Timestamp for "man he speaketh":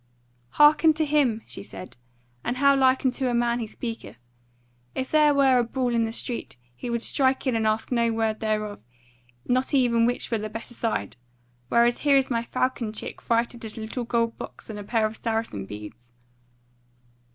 3.35-4.17